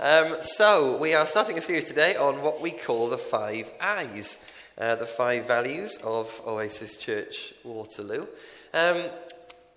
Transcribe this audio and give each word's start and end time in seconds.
Um, 0.00 0.36
so, 0.42 0.96
we 0.96 1.14
are 1.14 1.26
starting 1.26 1.58
a 1.58 1.60
series 1.60 1.82
today 1.82 2.14
on 2.14 2.40
what 2.40 2.60
we 2.60 2.70
call 2.70 3.08
the 3.08 3.18
five 3.18 3.68
I's, 3.80 4.38
uh, 4.78 4.94
the 4.94 5.06
five 5.06 5.48
values 5.48 5.98
of 6.04 6.40
Oasis 6.46 6.98
Church 6.98 7.52
Waterloo. 7.64 8.28
Um, 8.72 9.06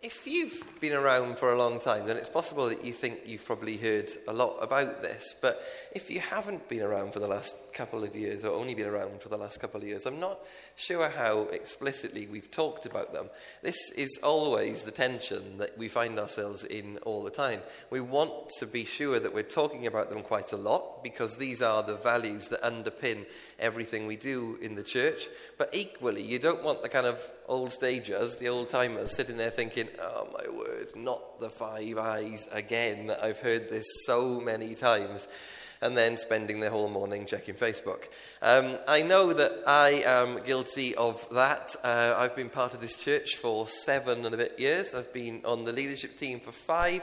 if 0.04 0.26
you've 0.26 0.64
been 0.80 0.94
around 0.94 1.38
for 1.38 1.52
a 1.52 1.58
long 1.58 1.80
time, 1.80 2.08
then 2.08 2.18
it's 2.18 2.28
possible 2.28 2.68
that 2.70 2.84
you 2.84 2.92
think 2.92 3.20
you've 3.24 3.46
probably 3.46 3.78
heard 3.78 4.10
a 4.28 4.34
lot 4.34 4.58
about 4.60 5.04
this. 5.04 5.36
But 5.40 5.62
if 5.92 6.10
you 6.10 6.20
haven't 6.20 6.68
been 6.68 6.82
around 6.82 7.14
for 7.14 7.20
the 7.20 7.28
last 7.28 7.56
couple 7.72 8.04
of 8.04 8.16
years, 8.16 8.44
or 8.44 8.52
only 8.58 8.74
been 8.74 8.88
around 8.88 9.22
for 9.22 9.30
the 9.30 9.38
last 9.38 9.60
couple 9.60 9.80
of 9.80 9.88
years, 9.88 10.08
I'm 10.08 10.20
not 10.20 10.40
sure 10.76 11.08
how 11.08 11.42
explicitly 11.52 12.26
we've 12.26 12.50
talked 12.50 12.88
about 12.88 13.14
them. 13.14 13.30
This 13.62 13.92
is 13.92 14.20
always 14.24 14.82
the 14.82 14.92
tension 14.92 15.60
that 15.60 15.78
we 15.78 15.88
find 15.88 16.18
ourselves 16.18 16.64
in 16.64 16.98
all 17.04 17.24
the 17.24 17.30
time. 17.30 17.62
We 17.92 18.02
want 18.02 18.50
to 18.58 18.66
be 18.66 18.86
sure 18.86 19.20
that 19.20 19.36
we're 19.36 19.44
talking 19.44 19.86
about 19.86 20.10
them 20.10 20.24
quite 20.24 20.52
a 20.52 20.58
lot, 20.58 21.04
because 21.04 21.36
these 21.36 21.62
are 21.62 21.84
the 21.84 21.96
values 21.96 22.48
that 22.48 22.64
underpin 22.64 23.28
everything 23.60 24.08
we 24.08 24.16
do 24.16 24.58
in 24.64 24.74
the 24.74 24.82
church. 24.82 25.28
But 25.60 25.70
equally, 25.74 26.24
you 26.24 26.40
don't 26.40 26.64
want 26.64 26.82
the 26.82 26.90
kind 26.90 27.06
of 27.06 27.24
old 27.48 27.72
stagers, 27.72 28.38
the 28.38 28.48
old 28.48 28.70
timers, 28.70 29.16
sitting 29.16 29.38
there 29.38 29.52
thinking, 29.52 29.90
oh 30.00 30.28
my 30.34 30.56
word, 30.56 30.88
not 30.96 31.40
the 31.40 31.50
five 31.50 31.98
I's 31.98 32.48
again. 32.52 33.12
I've 33.22 33.40
heard 33.40 33.70
this 33.70 33.86
so 34.06 34.40
many 34.40 34.76
times. 34.76 35.28
And 35.84 35.98
then 35.98 36.16
spending 36.16 36.60
the 36.60 36.70
whole 36.70 36.90
morning 36.90 37.26
checking 37.26 37.56
Facebook. 37.56 38.04
Um, 38.44 38.78
I 38.88 39.02
know 39.02 39.34
that 39.34 39.64
I 39.66 40.04
am 40.06 40.44
guilty 40.44 40.94
of 40.94 41.28
that. 41.32 41.76
Uh, 41.84 42.14
I've 42.20 42.36
been 42.36 42.50
part 42.50 42.76
of 42.76 42.82
this 42.82 42.96
church 42.96 43.38
for 43.38 43.68
seven 43.68 44.24
and 44.24 44.36
a 44.36 44.38
bit 44.38 44.60
years. 44.60 44.94
I've 44.94 45.12
been 45.12 45.42
on 45.44 45.66
the 45.66 45.74
leadership 45.74 46.18
team 46.18 46.40
for 46.40 46.52
five 46.52 47.02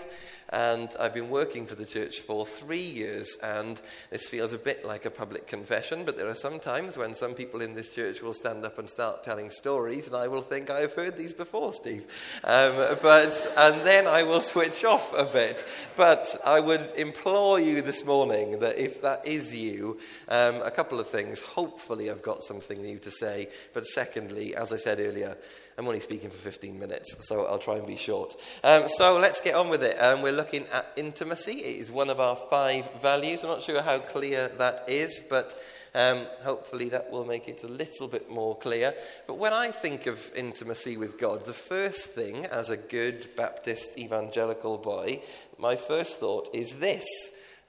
and 0.51 0.91
I've 0.98 1.15
been 1.15 1.29
working 1.29 1.66
for 1.66 1.75
the 1.75 1.84
church 1.84 2.20
for 2.20 2.47
three 2.47 2.79
years, 2.79 3.38
and 3.43 3.80
this 4.11 4.29
feels 4.29 4.52
a 4.52 4.59
bit 4.59 4.84
like 4.84 5.05
a 5.05 5.11
public 5.11 5.47
confession, 5.47 6.05
but 6.05 6.16
there 6.16 6.29
are 6.29 6.34
some 6.34 6.59
times 6.59 6.97
when 6.97 7.15
some 7.15 7.35
people 7.35 7.60
in 7.60 7.74
this 7.74 7.91
church 7.91 8.23
will 8.23 8.32
stand 8.32 8.65
up 8.65 8.79
and 8.79 8.88
start 8.88 9.23
telling 9.23 9.51
stories, 9.51 10.07
and 10.07 10.16
I 10.16 10.29
will 10.29 10.41
think, 10.41 10.71
I've 10.71 10.95
heard 10.95 11.16
these 11.16 11.35
before, 11.35 11.73
Steve. 11.73 12.07
Um, 12.45 12.74
but, 13.02 13.52
and 13.57 13.82
then 13.87 14.07
I 14.07 14.23
will 14.23 14.41
switch 14.49 14.85
off 14.85 15.13
a 15.13 15.24
bit. 15.24 15.66
But 15.96 16.41
I 16.45 16.60
would 16.60 16.93
implore 16.96 17.60
you 17.60 17.82
this 17.82 18.04
morning 18.04 18.60
that 18.60 18.79
if 18.79 19.02
that 19.02 19.26
is 19.26 19.54
you, 19.54 19.99
um, 20.29 20.63
a 20.63 20.71
couple 20.71 20.99
of 20.99 21.09
things. 21.09 21.41
Hopefully, 21.41 22.10
I've 22.10 22.23
got 22.23 22.43
something 22.43 22.80
new 22.80 22.99
to 23.01 23.10
say, 23.10 23.49
but 23.74 23.85
secondly, 23.85 24.57
as 24.57 24.73
I 24.73 24.76
said 24.76 24.99
earlier, 24.99 25.37
I'm 25.79 25.87
only 25.87 26.01
speaking 26.01 26.29
for 26.29 26.37
15 26.37 26.76
minutes, 26.76 27.29
so 27.29 27.46
I'll 27.46 27.60
try 27.60 27.76
and 27.76 27.87
be 27.87 27.95
short. 27.95 28.34
Um, 28.65 28.88
so 28.88 29.16
let's 29.16 29.40
get 29.40 29.54
on 29.54 29.68
with 29.68 29.85
it. 29.85 29.96
Um, 30.02 30.23
we're 30.23 30.32
looking 30.32 30.66
at 30.73 30.93
intimacy. 30.96 31.52
It 31.52 31.80
is 31.80 31.88
one 31.88 32.10
of 32.10 32.18
our 32.18 32.35
five 32.35 32.90
values. 33.01 33.45
I'm 33.45 33.51
not 33.51 33.62
sure 33.62 33.80
how 33.80 34.01
clear 34.01 34.48
that 34.59 34.87
is, 34.88 35.23
but 35.30 35.57
um, 35.95 36.26
hopefully 36.43 36.88
that 36.88 37.12
will 37.12 37.24
make 37.24 37.46
it 37.46 37.62
a 37.62 37.68
little 37.68 38.09
bit 38.09 38.29
more 38.29 38.59
clear. 38.59 38.93
But 39.29 39.38
when 39.38 39.52
I 39.52 39.70
think 39.70 40.07
of 40.07 40.32
intimacy 40.35 40.96
with 40.96 41.16
God, 41.16 41.45
the 41.45 41.52
first 41.52 42.10
thing, 42.10 42.46
as 42.46 42.70
a 42.70 42.76
good 42.76 43.29
Baptist 43.37 43.96
evangelical 43.96 44.79
boy, 44.79 45.23
my 45.59 45.76
first 45.76 46.18
thought 46.18 46.48
is 46.52 46.80
this 46.80 47.07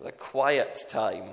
the 0.01 0.11
quiet 0.11 0.83
time 0.89 1.29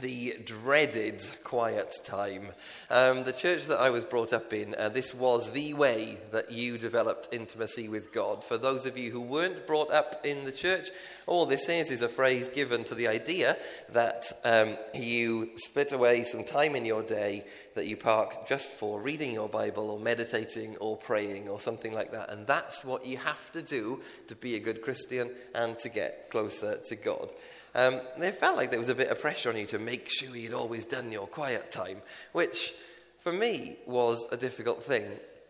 the 0.00 0.36
dreaded 0.44 1.22
quiet 1.44 1.94
time. 2.04 2.48
Um, 2.90 3.24
the 3.24 3.32
church 3.32 3.66
that 3.66 3.78
I 3.78 3.90
was 3.90 4.04
brought 4.04 4.32
up 4.32 4.52
in, 4.52 4.74
uh, 4.78 4.88
this 4.88 5.14
was 5.14 5.52
the 5.52 5.74
way 5.74 6.18
that 6.30 6.50
you 6.50 6.78
developed 6.78 7.28
intimacy 7.32 7.88
with 7.88 8.12
God. 8.12 8.42
For 8.42 8.58
those 8.58 8.86
of 8.86 8.96
you 8.96 9.10
who 9.10 9.20
weren't 9.20 9.66
brought 9.66 9.90
up 9.90 10.24
in 10.24 10.44
the 10.44 10.52
church, 10.52 10.88
all 11.26 11.46
this 11.46 11.68
is 11.68 11.90
is 11.90 12.02
a 12.02 12.08
phrase 12.08 12.48
given 12.48 12.84
to 12.84 12.94
the 12.94 13.08
idea 13.08 13.56
that 13.90 14.26
um, 14.44 14.76
you 14.94 15.50
split 15.56 15.92
away 15.92 16.24
some 16.24 16.44
time 16.44 16.74
in 16.74 16.84
your 16.84 17.02
day 17.02 17.44
that 17.74 17.86
you 17.86 17.96
park 17.96 18.46
just 18.46 18.72
for 18.72 19.00
reading 19.00 19.32
your 19.32 19.48
Bible 19.48 19.90
or 19.90 19.98
meditating 19.98 20.76
or 20.76 20.96
praying 20.96 21.48
or 21.48 21.60
something 21.60 21.92
like 21.92 22.12
that. 22.12 22.30
And 22.30 22.46
that's 22.46 22.84
what 22.84 23.06
you 23.06 23.16
have 23.18 23.50
to 23.52 23.62
do 23.62 24.00
to 24.28 24.34
be 24.34 24.56
a 24.56 24.60
good 24.60 24.82
Christian 24.82 25.30
and 25.54 25.78
to 25.78 25.88
get 25.88 26.30
closer 26.30 26.76
to 26.76 26.96
God. 26.96 27.30
Um, 27.74 28.00
they 28.18 28.30
felt 28.30 28.56
like 28.56 28.70
there 28.70 28.78
was 28.78 28.90
a 28.90 28.94
bit 28.94 29.08
of 29.08 29.20
pressure 29.20 29.48
on 29.48 29.56
you 29.56 29.66
to 29.66 29.78
make 29.78 30.08
sure 30.10 30.36
you'd 30.36 30.52
always 30.52 30.84
done 30.84 31.10
your 31.10 31.26
quiet 31.26 31.70
time, 31.70 32.02
which 32.32 32.74
for 33.20 33.32
me 33.32 33.76
was 33.86 34.26
a 34.30 34.36
difficult 34.36 34.84
thing. 34.84 35.06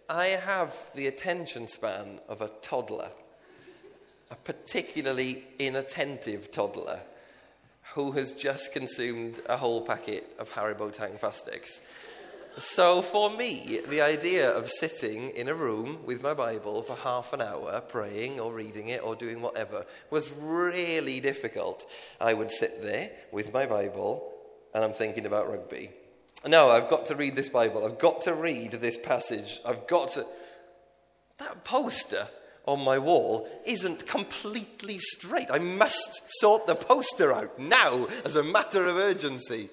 I 0.08 0.26
have 0.26 0.76
the 0.94 1.08
attention 1.08 1.66
span 1.66 2.20
of 2.28 2.40
a 2.40 2.50
toddler, 2.60 3.10
a 4.30 4.36
particularly 4.36 5.44
inattentive 5.58 6.52
toddler 6.52 7.00
who 7.94 8.12
has 8.12 8.32
just 8.32 8.72
consumed 8.72 9.40
a 9.48 9.56
whole 9.56 9.82
packet 9.82 10.34
of 10.38 10.50
Haribo 10.52 10.92
Tang 10.92 11.18
sticks. 11.32 11.80
So, 12.56 13.00
for 13.00 13.34
me, 13.34 13.80
the 13.88 14.02
idea 14.02 14.50
of 14.50 14.68
sitting 14.68 15.30
in 15.30 15.48
a 15.48 15.54
room 15.54 16.00
with 16.04 16.22
my 16.22 16.34
Bible 16.34 16.82
for 16.82 16.96
half 16.96 17.32
an 17.32 17.40
hour, 17.40 17.80
praying 17.80 18.40
or 18.40 18.52
reading 18.52 18.90
it 18.90 19.02
or 19.02 19.16
doing 19.16 19.40
whatever, 19.40 19.86
was 20.10 20.30
really 20.30 21.18
difficult. 21.20 21.90
I 22.20 22.34
would 22.34 22.50
sit 22.50 22.82
there 22.82 23.10
with 23.30 23.54
my 23.54 23.64
Bible 23.66 24.32
and 24.74 24.84
I'm 24.84 24.92
thinking 24.92 25.24
about 25.26 25.50
rugby. 25.50 25.90
No, 26.46 26.68
I've 26.68 26.90
got 26.90 27.06
to 27.06 27.14
read 27.14 27.36
this 27.36 27.48
Bible. 27.48 27.86
I've 27.86 27.98
got 27.98 28.22
to 28.22 28.34
read 28.34 28.72
this 28.72 28.98
passage. 28.98 29.60
I've 29.64 29.86
got 29.86 30.10
to. 30.10 30.26
That 31.38 31.64
poster 31.64 32.28
on 32.66 32.84
my 32.84 32.98
wall 32.98 33.48
isn't 33.66 34.06
completely 34.06 34.98
straight. 34.98 35.50
I 35.50 35.58
must 35.58 36.22
sort 36.40 36.66
the 36.66 36.74
poster 36.74 37.32
out 37.32 37.58
now 37.58 38.08
as 38.24 38.36
a 38.36 38.42
matter 38.42 38.84
of 38.84 38.96
urgency. 38.96 39.70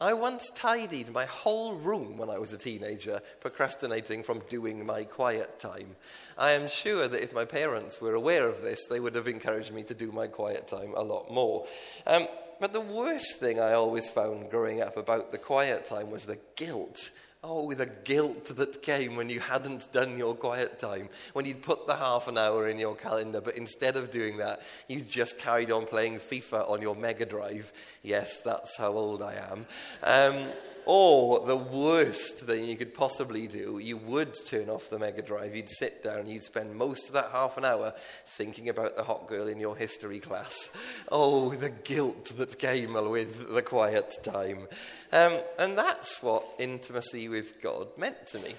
I 0.00 0.12
once 0.12 0.50
tidied 0.50 1.12
my 1.12 1.24
whole 1.24 1.74
room 1.74 2.16
when 2.18 2.30
I 2.30 2.38
was 2.38 2.52
a 2.52 2.58
teenager, 2.58 3.20
procrastinating 3.40 4.22
from 4.22 4.42
doing 4.48 4.86
my 4.86 5.02
quiet 5.02 5.58
time. 5.58 5.96
I 6.36 6.52
am 6.52 6.68
sure 6.68 7.08
that 7.08 7.20
if 7.20 7.34
my 7.34 7.44
parents 7.44 8.00
were 8.00 8.14
aware 8.14 8.48
of 8.48 8.62
this, 8.62 8.86
they 8.86 9.00
would 9.00 9.16
have 9.16 9.26
encouraged 9.26 9.72
me 9.72 9.82
to 9.82 9.94
do 9.94 10.12
my 10.12 10.28
quiet 10.28 10.68
time 10.68 10.94
a 10.94 11.02
lot 11.02 11.32
more. 11.32 11.66
Um, 12.06 12.28
but 12.60 12.72
the 12.72 12.80
worst 12.80 13.36
thing 13.36 13.60
I 13.60 13.72
always 13.72 14.08
found 14.08 14.50
growing 14.50 14.82
up 14.82 14.96
about 14.96 15.32
the 15.32 15.38
quiet 15.38 15.84
time 15.84 16.10
was 16.10 16.26
the 16.26 16.38
guilt 16.56 17.10
Oh, 17.44 17.72
the 17.72 17.86
guilt 17.86 18.46
that 18.56 18.82
came 18.82 19.14
when 19.14 19.28
you 19.28 19.38
hadn't 19.38 19.92
done 19.92 20.18
your 20.18 20.34
quiet 20.34 20.80
time, 20.80 21.08
when 21.34 21.46
you'd 21.46 21.62
put 21.62 21.86
the 21.86 21.94
half 21.94 22.26
an 22.26 22.36
hour 22.36 22.68
in 22.68 22.80
your 22.80 22.96
calendar, 22.96 23.40
but 23.40 23.56
instead 23.56 23.96
of 23.96 24.10
doing 24.10 24.38
that, 24.38 24.60
you 24.88 25.00
just 25.00 25.38
carried 25.38 25.70
on 25.70 25.86
playing 25.86 26.16
FIFA 26.18 26.68
on 26.68 26.82
your 26.82 26.96
Mega 26.96 27.24
Drive. 27.24 27.72
Yes, 28.02 28.40
that's 28.40 28.76
how 28.76 28.90
old 28.92 29.22
I 29.22 29.34
am. 29.34 29.66
Um, 30.02 30.48
or 30.90 31.46
the 31.46 31.54
worst 31.54 32.38
thing 32.38 32.64
you 32.64 32.74
could 32.74 32.94
possibly 32.94 33.46
do, 33.46 33.78
you 33.78 33.98
would 33.98 34.32
turn 34.46 34.70
off 34.70 34.88
the 34.88 34.98
Mega 34.98 35.20
Drive, 35.20 35.54
you'd 35.54 35.68
sit 35.68 36.02
down, 36.02 36.26
you'd 36.26 36.42
spend 36.42 36.74
most 36.74 37.08
of 37.08 37.12
that 37.12 37.28
half 37.30 37.58
an 37.58 37.66
hour 37.66 37.92
thinking 38.24 38.70
about 38.70 38.96
the 38.96 39.04
hot 39.04 39.26
girl 39.26 39.48
in 39.48 39.60
your 39.60 39.76
history 39.76 40.18
class. 40.18 40.70
Oh, 41.10 41.50
the 41.50 41.70
guilt 41.70 42.32
that 42.36 42.58
came 42.58 42.94
with 42.94 43.52
the 43.54 43.62
quiet 43.62 44.14
time. 44.22 44.66
Um, 45.12 45.38
and 45.58 45.76
that's 45.76 46.22
what 46.22 46.44
intimacy 46.58 47.28
with 47.28 47.60
God 47.62 47.88
meant 47.96 48.26
to 48.28 48.38
me. 48.38 48.54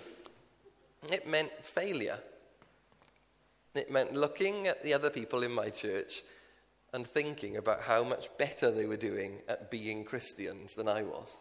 It 1.11 1.27
meant 1.27 1.51
failure. 1.63 2.19
It 3.73 3.91
meant 3.91 4.13
looking 4.13 4.67
at 4.67 4.83
the 4.83 4.93
other 4.93 5.09
people 5.09 5.43
in 5.43 5.51
my 5.51 5.69
church 5.69 6.21
and 6.93 7.05
thinking 7.05 7.57
about 7.57 7.81
how 7.81 8.03
much 8.03 8.29
better 8.37 8.69
they 8.71 8.85
were 8.85 8.97
doing 8.97 9.41
at 9.47 9.71
being 9.71 10.03
Christians 10.03 10.75
than 10.75 10.87
I 10.87 11.03
was. 11.03 11.35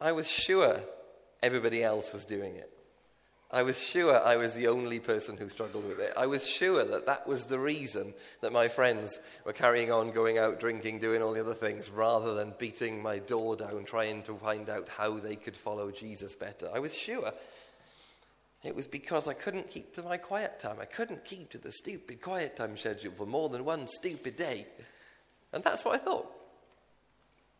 I 0.00 0.12
was 0.12 0.30
sure 0.30 0.80
everybody 1.42 1.82
else 1.82 2.12
was 2.12 2.24
doing 2.24 2.54
it. 2.54 2.70
I 3.50 3.62
was 3.62 3.82
sure 3.82 4.20
I 4.20 4.36
was 4.36 4.54
the 4.54 4.66
only 4.66 4.98
person 4.98 5.36
who 5.36 5.48
struggled 5.48 5.86
with 5.86 6.00
it. 6.00 6.12
I 6.16 6.26
was 6.26 6.46
sure 6.46 6.84
that 6.84 7.06
that 7.06 7.28
was 7.28 7.46
the 7.46 7.60
reason 7.60 8.12
that 8.40 8.52
my 8.52 8.66
friends 8.66 9.20
were 9.44 9.52
carrying 9.52 9.92
on 9.92 10.10
going 10.10 10.36
out 10.36 10.58
drinking, 10.58 10.98
doing 10.98 11.22
all 11.22 11.32
the 11.32 11.40
other 11.40 11.54
things, 11.54 11.88
rather 11.88 12.34
than 12.34 12.54
beating 12.58 13.00
my 13.00 13.18
door 13.18 13.54
down, 13.54 13.84
trying 13.84 14.22
to 14.22 14.34
find 14.34 14.68
out 14.68 14.88
how 14.88 15.20
they 15.20 15.36
could 15.36 15.56
follow 15.56 15.92
Jesus 15.92 16.34
better. 16.34 16.68
I 16.74 16.80
was 16.80 16.94
sure 16.94 17.32
it 18.64 18.74
was 18.74 18.88
because 18.88 19.28
I 19.28 19.32
couldn't 19.32 19.70
keep 19.70 19.94
to 19.94 20.02
my 20.02 20.16
quiet 20.16 20.58
time. 20.58 20.78
I 20.80 20.84
couldn't 20.84 21.24
keep 21.24 21.50
to 21.50 21.58
the 21.58 21.70
stupid 21.70 22.20
quiet 22.20 22.56
time 22.56 22.76
schedule 22.76 23.12
for 23.16 23.26
more 23.26 23.48
than 23.48 23.64
one 23.64 23.86
stupid 23.86 24.34
day. 24.34 24.66
And 25.52 25.62
that's 25.62 25.84
what 25.84 26.00
I 26.00 26.04
thought. 26.04 26.35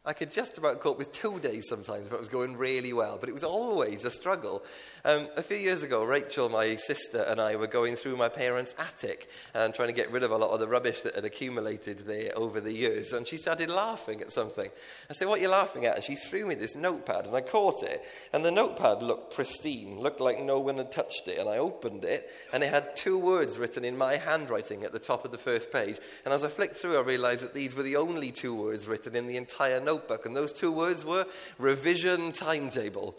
I 0.07 0.13
could 0.13 0.31
just 0.31 0.57
about 0.57 0.79
cope 0.79 0.99
with 0.99 1.11
two 1.11 1.41
days 1.41 1.69
sometimes 1.69 2.07
if 2.07 2.13
it 2.13 2.21
was 2.21 2.29
going 2.29 2.57
really 2.57 2.93
well, 2.93 3.19
but 3.19 3.29
it 3.29 3.33
was 3.33 3.43
always 3.43 4.05
a 4.05 4.11
struggle. 4.11 4.63
Um, 5.05 5.27
a 5.37 5.43
few 5.43 5.57
years 5.57 5.83
ago, 5.83 6.05
Rachel, 6.05 6.49
my 6.49 6.77
sister, 6.77 7.23
and 7.23 7.41
I 7.41 7.57
were 7.57 7.67
going 7.67 7.97
through 7.97 8.17
my 8.17 8.29
parents' 8.29 8.77
attic 8.79 9.29
and 9.53 9.75
trying 9.75 9.89
to 9.89 9.95
get 9.95 10.13
rid 10.13 10.23
of 10.23 10.31
a 10.31 10.37
lot 10.37 10.51
of 10.51 10.61
the 10.61 10.69
rubbish 10.69 11.03
that 11.03 11.17
had 11.17 11.25
accumulated 11.25 11.99
there 12.07 12.31
over 12.37 12.61
the 12.61 12.73
years. 12.73 13.13
And 13.13 13.27
she 13.27 13.37
started 13.37 13.69
laughing 13.69 14.21
at 14.21 14.31
something. 14.31 14.71
I 15.11 15.13
said, 15.13 15.27
What 15.27 15.41
are 15.41 15.43
you 15.43 15.49
laughing 15.49 15.87
at? 15.87 15.97
And 15.97 16.05
she 16.05 16.15
threw 16.15 16.47
me 16.47 16.55
this 16.55 16.77
notepad, 16.77 17.27
and 17.27 17.35
I 17.35 17.41
caught 17.41 17.83
it. 17.83 18.05
And 18.33 18.45
the 18.45 18.53
notepad 18.53 19.03
looked 19.03 19.35
pristine, 19.35 19.99
looked 19.99 20.21
like 20.21 20.41
no 20.41 20.61
one 20.61 20.79
had 20.79 20.93
touched 20.93 21.27
it. 21.27 21.39
And 21.39 21.49
I 21.49 21.59
opened 21.59 22.05
it, 22.05 22.31
and 22.53 22.63
it 22.63 22.73
had 22.73 22.95
two 22.95 23.19
words 23.19 23.59
written 23.59 23.85
in 23.85 23.97
my 23.97 24.19
handwriting 24.19 24.85
at 24.85 24.93
the 24.93 25.01
top 25.01 25.25
of 25.25 25.33
the 25.33 25.39
first 25.39 25.73
page. 25.73 25.99
And 26.25 26.33
as 26.33 26.45
I 26.45 26.49
flicked 26.49 26.77
through, 26.77 26.97
I 26.97 27.03
realized 27.03 27.43
that 27.43 27.55
these 27.55 27.75
were 27.75 27.83
the 27.83 27.97
only 27.97 28.31
two 28.31 28.55
words 28.55 28.87
written 28.87 29.17
in 29.17 29.27
the 29.27 29.37
entire 29.37 29.81
notepad 29.81 29.96
notebook, 29.97 30.27
and 30.27 30.37
those 30.37 30.53
two 30.53 30.71
words 30.71 31.05
were 31.05 31.27
revision 31.59 32.33
timetable. 32.33 33.17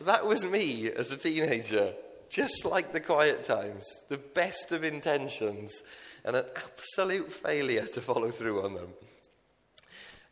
that 0.00 0.26
was 0.26 0.44
me 0.44 0.90
as 0.90 1.10
a 1.10 1.16
teenager, 1.16 1.94
just 2.28 2.64
like 2.64 2.92
the 2.92 3.00
quiet 3.00 3.44
times, 3.44 3.84
the 4.08 4.18
best 4.18 4.72
of 4.72 4.82
intentions, 4.82 5.82
and 6.24 6.34
an 6.34 6.44
absolute 6.56 7.32
failure 7.32 7.86
to 7.86 8.00
follow 8.00 8.30
through 8.30 8.64
on 8.64 8.74
them. 8.74 8.88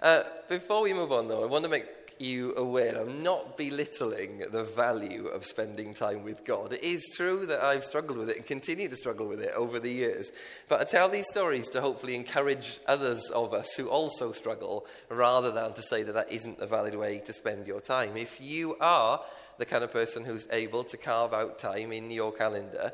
Uh, 0.01 0.23
before 0.49 0.83
we 0.83 0.93
move 0.93 1.13
on, 1.13 1.29
though, 1.29 1.45
I 1.45 1.47
want 1.47 1.65
to 1.65 1.71
make 1.71 2.04
you 2.21 2.55
aware 2.57 3.01
I'm 3.01 3.23
not 3.23 3.57
belittling 3.57 4.45
the 4.51 4.65
value 4.65 5.27
of 5.27 5.45
spending 5.45 5.95
time 5.95 6.23
with 6.23 6.45
God. 6.45 6.73
It 6.73 6.83
is 6.83 7.13
true 7.17 7.47
that 7.47 7.63
I've 7.63 7.85
struggled 7.85 8.19
with 8.19 8.31
it 8.31 8.37
and 8.37 8.47
continue 8.47 8.89
to 8.89 8.97
struggle 8.97 9.29
with 9.29 9.41
it 9.41 9.53
over 9.55 9.79
the 9.79 9.91
years. 9.91 10.33
But 10.69 10.81
I 10.81 10.85
tell 10.85 11.09
these 11.09 11.29
stories 11.29 11.69
to 11.71 11.81
hopefully 11.81 12.15
encourage 12.15 12.81
others 12.87 13.31
of 13.31 13.53
us 13.53 13.75
who 13.77 13.89
also 13.89 14.33
struggle 14.33 14.87
rather 15.09 15.51
than 15.51 15.73
to 15.75 15.83
say 15.83 16.03
that 16.03 16.13
that 16.13 16.33
isn't 16.33 16.61
a 16.61 16.67
valid 16.67 16.95
way 16.95 17.19
to 17.19 17.33
spend 17.33 17.67
your 17.67 17.81
time. 17.81 18.17
If 18.17 18.41
you 18.41 18.77
are 18.81 19.21
the 19.59 19.65
kind 19.65 19.85
of 19.85 19.93
person 19.93 20.25
who's 20.25 20.49
able 20.51 20.85
to 20.85 20.97
carve 20.97 21.33
out 21.33 21.59
time 21.59 21.93
in 21.93 22.11
your 22.11 22.33
calendar 22.33 22.93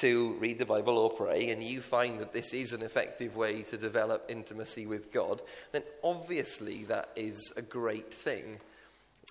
to 0.00 0.34
read 0.34 0.58
the 0.58 0.66
Bible 0.66 0.96
or 0.96 1.10
pray, 1.10 1.50
and 1.50 1.62
you 1.62 1.80
find 1.80 2.20
that 2.20 2.32
this 2.32 2.52
is 2.52 2.72
an 2.72 2.82
effective 2.82 3.36
way 3.36 3.62
to 3.62 3.76
develop 3.76 4.24
intimacy 4.28 4.86
with 4.86 5.12
God, 5.12 5.42
then 5.72 5.82
obviously 6.04 6.84
that 6.84 7.08
is 7.16 7.52
a 7.56 7.62
great 7.62 8.12
thing. 8.12 8.60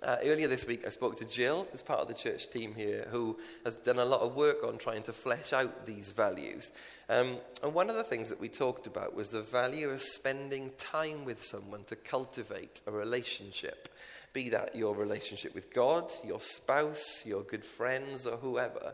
Uh, 0.04 0.18
earlier 0.26 0.48
this 0.48 0.68
week, 0.68 0.86
I 0.86 0.90
spoke 0.90 1.18
to 1.18 1.26
Jill, 1.26 1.68
who's 1.72 1.82
part 1.82 2.02
of 2.02 2.08
the 2.08 2.14
church 2.14 2.52
team 2.52 2.76
here, 2.76 3.08
who 3.10 3.40
has 3.66 3.76
done 3.76 3.98
a 3.98 4.06
lot 4.06 4.22
of 4.22 4.36
work 4.36 4.64
on 4.64 4.78
trying 4.78 5.02
to 5.04 5.14
flesh 5.14 5.54
out 5.54 5.88
these 5.88 6.12
values. 6.12 6.72
Um, 7.10 7.38
and 7.64 7.74
one 7.74 7.90
of 7.90 7.96
the 7.96 8.04
things 8.04 8.30
that 8.30 8.40
we 8.40 8.48
talked 8.48 8.86
about 8.86 9.16
was 9.16 9.30
the 9.30 9.42
value 9.42 9.90
of 9.90 10.02
spending 10.02 10.72
time 10.78 11.26
with 11.26 11.44
someone 11.44 11.84
to 11.86 11.96
cultivate 11.96 12.82
a 12.86 12.92
relationship. 12.92 13.90
Be 14.38 14.50
that 14.50 14.76
your 14.76 14.94
relationship 14.94 15.56
with 15.56 15.74
God, 15.74 16.14
your 16.24 16.40
spouse, 16.40 17.26
your 17.26 17.42
good 17.42 17.66
friends, 17.66 18.28
or 18.28 18.38
whoever. 18.38 18.94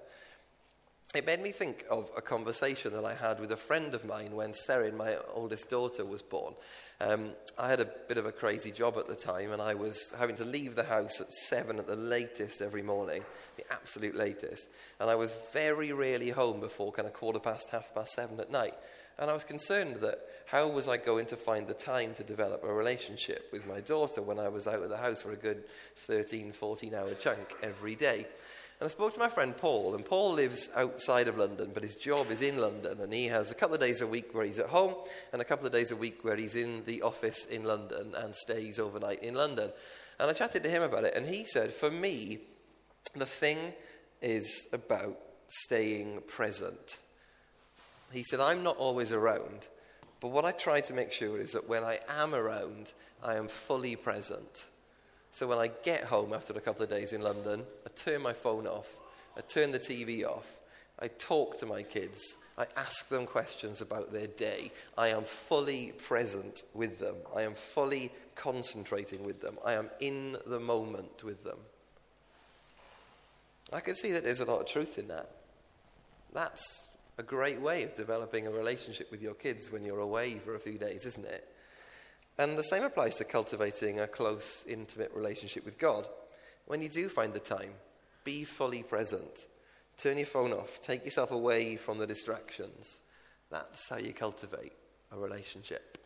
It 1.14 1.26
made 1.26 1.42
me 1.42 1.52
think 1.52 1.84
of 1.92 2.10
a 2.16 2.22
conversation 2.22 2.94
that 2.94 3.04
I 3.04 3.14
had 3.14 3.42
with 3.42 3.52
a 3.52 3.58
friend 3.58 3.94
of 3.94 4.06
mine 4.06 4.38
when 4.38 4.54
Serin, 4.54 4.96
my 4.96 5.18
oldest 5.34 5.70
daughter, 5.70 6.06
was 6.06 6.22
born. 6.22 6.54
Um, 7.02 7.32
I 7.60 7.68
had 7.68 7.82
a 7.82 7.90
bit 8.08 8.18
of 8.18 8.26
a 8.26 8.32
crazy 8.32 8.72
job 8.72 8.96
at 8.98 9.10
the 9.10 9.18
time, 9.18 9.52
and 9.52 9.62
I 9.62 9.74
was 9.74 10.14
having 10.18 10.38
to 10.38 10.46
leave 10.46 10.76
the 10.76 10.86
house 10.86 11.20
at 11.20 11.30
seven 11.34 11.78
at 11.78 11.88
the 11.88 11.98
latest 11.98 12.62
every 12.62 12.82
morning, 12.82 13.26
the 13.58 13.70
absolute 13.70 14.16
latest. 14.16 14.70
And 15.02 15.10
I 15.10 15.16
was 15.16 15.36
very 15.52 15.92
rarely 15.92 16.30
home 16.30 16.62
before 16.62 16.94
kind 16.94 17.06
of 17.06 17.14
quarter 17.14 17.40
past, 17.40 17.70
half 17.72 17.94
past 17.94 18.14
seven 18.14 18.40
at 18.40 18.50
night. 18.50 18.76
And 19.20 19.30
I 19.30 19.34
was 19.34 19.44
concerned 19.44 19.98
that 19.98 20.20
how 20.54 20.68
was 20.68 20.88
I 20.88 20.98
going 20.98 21.26
to 21.26 21.36
find 21.36 21.66
the 21.66 21.74
time 21.74 22.14
to 22.14 22.24
develop 22.24 22.64
a 22.64 22.72
relationship 22.72 23.50
with 23.52 23.66
my 23.66 23.80
daughter 23.80 24.22
when 24.22 24.38
I 24.38 24.50
was 24.50 24.68
out 24.68 24.84
of 24.84 24.90
the 24.90 24.98
house 24.98 25.24
for 25.24 25.32
a 25.32 25.36
good 25.36 25.64
13, 25.96 26.52
14 26.52 26.94
hour 26.94 27.12
chunk 27.16 27.56
every 27.64 27.96
day? 27.96 28.20
And 28.80 28.86
I 28.86 28.88
spoke 28.88 29.14
to 29.14 29.20
my 29.20 29.30
friend 29.30 29.58
Paul, 29.58 29.96
and 29.96 30.06
Paul 30.06 30.34
lives 30.34 30.70
outside 30.76 31.28
of 31.28 31.40
London, 31.40 31.72
but 31.74 31.82
his 31.82 31.96
job 31.96 32.30
is 32.30 32.44
in 32.44 32.60
London, 32.60 33.02
and 33.02 33.12
he 33.12 33.26
has 33.26 33.50
a 33.50 33.56
couple 33.56 33.74
of 33.74 33.82
days 33.82 34.02
a 34.02 34.06
week 34.06 34.36
where 34.36 34.46
he's 34.46 34.60
at 34.60 34.68
home, 34.68 34.94
and 35.32 35.42
a 35.42 35.46
couple 35.46 35.66
of 35.66 35.74
days 35.74 35.90
a 35.90 35.96
week 35.96 36.24
where 36.24 36.36
he's 36.36 36.54
in 36.54 36.84
the 36.86 37.02
office 37.02 37.46
in 37.46 37.64
London 37.64 38.14
and 38.16 38.36
stays 38.36 38.78
overnight 38.78 39.24
in 39.24 39.34
London. 39.34 39.72
And 40.20 40.30
I 40.30 40.34
chatted 40.34 40.64
to 40.66 40.70
him 40.70 40.84
about 40.84 41.04
it, 41.04 41.16
and 41.16 41.26
he 41.26 41.46
said, 41.46 41.74
For 41.74 41.90
me, 41.90 42.42
the 43.16 43.26
thing 43.26 43.74
is 44.22 44.68
about 44.72 45.18
staying 45.48 46.22
present. 46.28 47.00
He 48.12 48.24
said, 48.24 48.40
I'm 48.40 48.62
not 48.62 48.78
always 48.78 49.12
around, 49.12 49.68
but 50.24 50.32
what 50.32 50.46
I 50.46 50.54
try 50.54 50.80
to 50.80 50.94
make 50.94 51.12
sure 51.12 51.38
is 51.38 51.52
that 51.52 51.68
when 51.68 51.84
I 51.84 52.00
am 52.08 52.34
around, 52.34 52.94
I 53.22 53.36
am 53.36 53.50
fully 53.50 53.98
present. 53.98 54.68
So 55.32 55.46
when 55.48 55.58
I 55.58 55.70
get 55.84 56.06
home 56.06 56.32
after 56.32 56.54
a 56.54 56.62
couple 56.62 56.82
of 56.82 56.90
days 56.90 57.12
in 57.12 57.22
London, 57.22 57.64
I 57.86 57.90
turn 57.94 58.22
my 58.22 58.32
phone 58.32 58.66
off, 58.66 58.90
I 59.36 59.42
turn 59.42 59.74
the 59.74 59.80
TV 59.80 60.24
off, 60.24 60.60
I 60.98 61.10
talk 61.10 61.58
to 61.58 61.66
my 61.66 61.84
kids, 61.84 62.38
I 62.58 62.68
ask 62.78 63.10
them 63.10 63.26
questions 63.26 63.82
about 63.82 64.14
their 64.14 64.28
day. 64.28 64.72
I 64.98 65.10
am 65.10 65.24
fully 65.24 65.92
present 65.92 66.64
with 66.74 67.00
them, 67.00 67.16
I 67.36 67.42
am 67.42 67.54
fully 67.54 68.10
concentrating 68.34 69.26
with 69.26 69.42
them, 69.42 69.58
I 69.66 69.74
am 69.74 69.90
in 70.00 70.38
the 70.48 70.62
moment 70.62 71.26
with 71.26 71.44
them. 71.44 71.58
I 73.74 73.82
can 73.82 73.96
see 73.96 74.14
that 74.14 74.24
there's 74.24 74.40
a 74.40 74.46
lot 74.46 74.62
of 74.62 74.68
truth 74.68 74.98
in 74.98 75.10
that. 75.10 75.30
That's 76.32 76.88
a 77.18 77.24
great 77.24 77.62
way 77.62 77.84
of 77.84 77.96
developing 77.96 78.48
a 78.48 78.52
relationship 78.52 79.12
with 79.12 79.22
your 79.22 79.34
kids 79.34 79.72
when 79.72 79.86
you're 79.86 80.00
away 80.00 80.36
for 80.36 80.56
a 80.56 80.60
few 80.60 80.78
days, 80.78 81.06
isn't 81.06 81.26
it? 81.26 81.48
And 82.38 82.58
the 82.58 82.64
same 82.64 82.84
applies 82.84 83.16
to 83.18 83.24
cultivating 83.24 84.00
a 84.00 84.08
close, 84.08 84.66
intimate 84.68 85.12
relationship 85.14 85.66
with 85.66 85.78
God. 85.78 86.08
When 86.66 86.82
you 86.82 86.90
do 86.90 87.10
find 87.10 87.34
the 87.34 87.40
time, 87.40 87.74
be 88.24 88.44
fully 88.44 88.82
present. 88.82 89.48
Turn 89.98 90.18
your 90.18 90.26
phone 90.26 90.52
off. 90.52 90.80
Take 90.82 91.06
yourself 91.06 91.32
away 91.32 91.76
from 91.76 92.00
the 92.00 92.08
distractions. 92.08 93.02
That's 93.52 93.88
how 93.90 93.98
you 93.98 94.14
cultivate 94.14 94.74
a 95.12 95.18
relationship. 95.18 96.00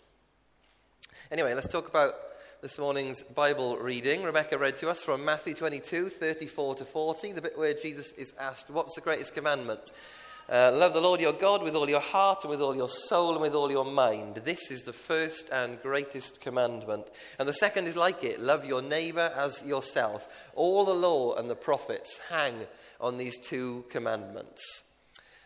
Anyway, 1.32 1.54
let's 1.54 1.70
talk 1.70 1.88
about 1.88 2.14
this 2.62 2.78
morning's 2.78 3.24
Bible 3.24 3.78
reading. 3.78 4.24
Rebecca 4.24 4.58
read 4.58 4.76
to 4.78 4.90
us 4.90 5.06
from 5.06 5.24
Matthew 5.24 5.54
22, 5.54 6.10
34 6.10 6.76
to 6.76 6.86
40, 6.86 7.32
the 7.32 7.42
bit 7.42 7.58
where 7.58 7.74
Jesus 7.74 8.12
is 8.14 8.34
asked, 8.40 8.70
What's 8.70 8.96
the 8.96 9.02
greatest 9.02 9.34
commandment? 9.34 9.92
Uh, 10.50 10.72
love 10.74 10.94
the 10.94 11.02
Lord 11.02 11.20
your 11.20 11.34
God 11.34 11.62
with 11.62 11.76
all 11.76 11.90
your 11.90 12.00
heart 12.00 12.44
and 12.44 12.50
with 12.50 12.62
all 12.62 12.74
your 12.74 12.88
soul 12.88 13.34
and 13.34 13.42
with 13.42 13.54
all 13.54 13.70
your 13.70 13.84
mind. 13.84 14.36
This 14.46 14.72
is 14.72 14.84
the 14.84 14.94
first 14.94 15.50
and 15.52 15.82
greatest 15.82 16.40
commandment. 16.40 17.10
And 17.38 17.50
the 17.50 17.54
second 17.54 17.86
is 17.86 17.98
like 17.98 18.24
it 18.24 18.40
love 18.40 18.64
your 18.64 18.82
neighbor 18.82 19.34
as 19.36 19.66
yourself. 19.66 20.30
All 20.56 20.86
the 20.86 20.94
law 20.94 21.36
and 21.36 21.50
the 21.50 21.56
prophets 21.56 22.22
hang 22.30 22.66
on 23.02 23.18
these 23.18 23.38
two 23.40 23.84
commandments. 23.90 24.84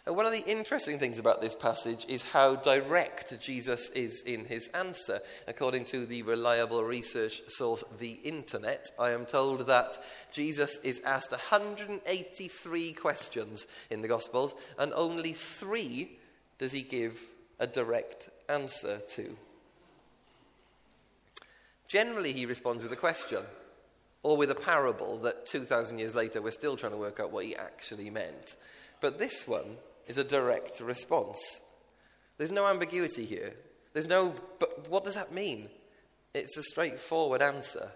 One 0.06 0.26
of 0.26 0.32
the 0.32 0.44
interesting 0.48 0.98
things 0.98 1.20
about 1.20 1.42
this 1.42 1.54
passage 1.54 2.06
is 2.08 2.24
how 2.24 2.56
direct 2.56 3.40
Jesus 3.40 3.90
is 3.92 4.24
in 4.24 4.46
his 4.46 4.68
answer. 4.70 5.20
According 5.48 5.86
to 5.86 6.08
the 6.08 6.24
reliable 6.24 6.84
research 6.84 7.44
source, 7.48 7.84
the 8.00 8.14
internet, 8.24 8.90
I 9.00 9.12
am 9.12 9.28
told 9.28 9.68
that 9.68 10.00
Jesus 10.32 10.80
is 10.80 11.02
asked 11.06 11.32
183 11.32 12.94
questions 12.94 13.68
in 13.92 14.02
the 14.02 14.08
Gospels, 14.08 14.56
and 14.80 14.92
only 14.94 15.34
three 15.34 16.18
does 16.58 16.72
he 16.72 16.82
give 16.82 17.22
a 17.60 17.68
direct 17.68 18.32
answer 18.50 18.98
to. 19.10 19.38
Generally, 21.88 22.34
he 22.34 22.48
responds 22.48 22.82
with 22.82 22.92
a 22.92 22.98
question 22.98 23.44
or 24.24 24.36
with 24.36 24.50
a 24.50 24.56
parable 24.56 25.18
that 25.18 25.46
2,000 25.46 26.00
years 26.00 26.16
later 26.16 26.42
we're 26.42 26.52
still 26.52 26.76
trying 26.76 26.92
to 26.92 26.98
work 26.98 27.20
out 27.20 27.32
what 27.32 27.46
he 27.46 27.56
actually 27.56 28.10
meant. 28.10 28.56
But 29.00 29.20
this 29.20 29.48
one 29.48 29.78
is 30.12 30.18
a 30.18 30.24
direct 30.26 30.82
response. 30.82 31.62
There's 32.38 32.52
no 32.52 32.68
ambiguity 32.68 33.24
here. 33.24 33.54
There's 33.94 34.10
no, 34.10 34.36
but 34.60 34.90
what 34.90 35.06
does 35.06 35.16
that 35.16 35.34
mean? 35.34 35.70
It's 36.34 36.58
a 36.58 36.64
straightforward 36.64 37.42
answer. 37.42 37.90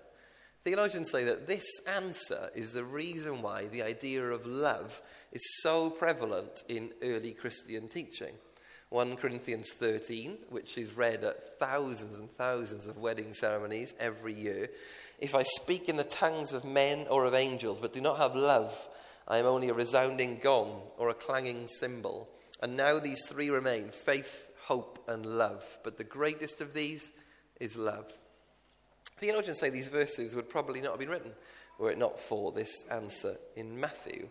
Theologians 0.64 1.12
say 1.12 1.26
that 1.26 1.46
this 1.46 1.66
answer 1.86 2.50
is 2.56 2.72
the 2.72 2.86
reason 2.86 3.42
why 3.42 3.66
the 3.66 3.84
idea 3.84 4.24
of 4.24 4.46
love 4.46 5.02
is 5.34 5.42
so 5.62 5.90
prevalent 5.90 6.64
in 6.70 6.92
early 7.04 7.34
Christian 7.34 7.90
teaching. 7.90 8.36
1 8.92 9.18
Corinthians 9.18 9.74
13, 9.74 10.38
which 10.50 10.78
is 10.78 10.96
read 10.96 11.26
at 11.26 11.60
thousands 11.60 12.18
and 12.18 12.32
thousands 12.38 12.88
of 12.88 12.98
wedding 12.98 13.34
ceremonies 13.34 13.94
every 14.00 14.34
year. 14.34 14.70
If 15.20 15.36
I 15.36 15.44
speak 15.44 15.90
in 15.90 15.98
the 15.98 16.06
tongues 16.06 16.54
of 16.54 16.64
men 16.64 17.08
or 17.10 17.26
of 17.26 17.34
angels, 17.34 17.82
but 17.82 17.92
do 17.92 18.00
not 18.00 18.20
have 18.20 18.38
love, 18.38 18.88
I 19.28 19.40
am 19.40 19.46
only 19.46 19.70
a 19.70 19.74
resounding 19.74 20.40
gong 20.42 20.82
or 20.98 21.10
a 21.10 21.14
clanging 21.14 21.68
cymbal. 21.68 22.30
And 22.62 22.78
now 22.78 23.00
these 23.00 23.26
three 23.26 23.50
remain 23.50 23.90
faith, 23.90 24.50
hope, 24.66 25.04
and 25.08 25.26
love. 25.26 25.66
But 25.84 25.98
the 25.98 26.04
greatest 26.04 26.62
of 26.62 26.74
these 26.74 27.12
is 27.60 27.78
love. 27.78 28.12
Theologians 29.18 29.60
say 29.60 29.70
these 29.70 29.88
verses 29.88 30.36
would 30.36 30.50
probably 30.50 30.82
not 30.82 30.92
have 30.92 31.00
been 31.00 31.10
written 31.10 31.32
were 31.78 31.92
it 31.92 31.98
not 31.98 32.20
for 32.20 32.52
this 32.52 32.86
answer 32.90 33.36
in 33.56 33.80
Matthew. 33.80 34.30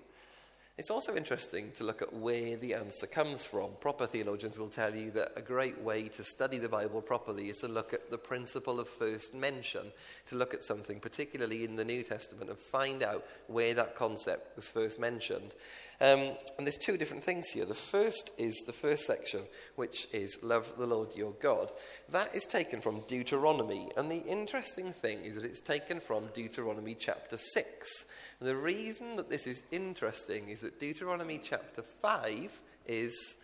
It's 0.77 0.91
also 0.91 1.15
interesting 1.15 1.71
to 1.77 1.85
look 1.85 2.03
at 2.03 2.13
where 2.13 2.57
the 2.57 2.75
answer 2.75 3.07
comes 3.07 3.47
from. 3.47 3.71
Proper 3.79 4.07
theologians 4.07 4.59
will 4.59 4.69
tell 4.69 4.93
you 4.93 5.13
that 5.13 5.31
a 5.37 5.41
great 5.41 5.81
way 5.81 6.09
to 6.09 6.25
study 6.25 6.59
the 6.59 6.69
Bible 6.69 7.01
properly 7.01 7.45
is 7.45 7.59
to 7.59 7.69
look 7.69 7.95
at 7.95 8.11
the 8.11 8.19
principle 8.19 8.81
of 8.81 8.89
first 8.89 9.37
mention, 9.37 9.93
to 10.27 10.35
look 10.35 10.53
at 10.53 10.65
something, 10.65 10.99
particularly 10.99 11.63
in 11.63 11.77
the 11.77 11.85
New 11.85 12.03
Testament, 12.03 12.51
and 12.51 12.59
find 12.59 13.05
out 13.05 13.25
where 13.47 13.73
that 13.75 13.95
concept 13.95 14.57
was 14.57 14.69
first 14.69 14.99
mentioned. 14.99 15.55
Um, 16.01 16.33
and 16.59 16.67
there's 16.67 16.77
two 16.77 16.97
different 16.97 17.23
things 17.23 17.51
here. 17.51 17.65
The 17.65 17.75
first 17.75 18.33
is 18.37 18.57
the 18.67 18.73
first 18.73 19.07
section, 19.07 19.43
which 19.77 20.09
is 20.13 20.43
love 20.43 20.73
the 20.77 20.89
Lord 20.89 21.15
your 21.15 21.35
God. 21.41 21.71
That 22.09 22.35
is 22.35 22.47
taken 22.47 22.81
from 22.81 23.05
Deuteronomy. 23.07 23.91
And 23.97 24.11
the 24.11 24.25
interesting 24.25 24.93
thing 24.93 25.21
is 25.21 25.37
that 25.37 25.45
it's 25.45 25.61
taken 25.61 26.01
from 26.01 26.31
Deuteronomy 26.35 26.97
chapter 26.97 27.39
6. 27.39 28.07
The 28.45 28.55
reason 28.55 29.17
that 29.17 29.31
this 29.31 29.47
is 29.47 29.63
interesting 29.71 30.51
is 30.51 30.61
that 30.61 30.79
Deuteronomy 30.79 31.41
chapter 31.43 31.81
5 31.81 32.61
is 32.87 33.37